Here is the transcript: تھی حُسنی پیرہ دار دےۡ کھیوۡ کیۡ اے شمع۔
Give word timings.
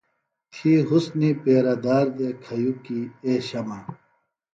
تھی 0.53 0.71
حُسنی 0.87 1.29
پیرہ 1.43 1.75
دار 1.85 2.05
دےۡ 2.17 2.35
کھیوۡ 2.43 2.75
کیۡ 2.83 3.05
اے 3.25 3.33
شمع۔ 3.47 3.81